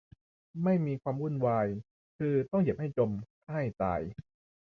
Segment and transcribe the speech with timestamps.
[0.63, 1.67] ไม่มีความวุ่นวาย
[2.17, 3.11] คือต้องเหยียบให้จม
[3.43, 4.01] ฆ่าให้ตาย